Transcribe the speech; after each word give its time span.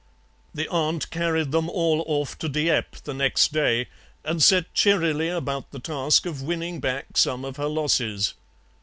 "The 0.55 0.67
aunt 0.69 1.11
carried 1.11 1.51
them 1.51 1.69
all 1.69 2.03
off 2.07 2.35
to 2.39 2.49
Dieppe 2.49 2.97
the 3.03 3.13
next 3.13 3.53
day 3.53 3.87
and 4.23 4.41
set 4.41 4.73
cheerily 4.73 5.29
about 5.29 5.69
the 5.69 5.77
task 5.77 6.25
of 6.25 6.41
winning 6.41 6.79
back 6.79 7.15
some 7.17 7.45
of 7.45 7.57
her 7.57 7.67
losses. 7.67 8.33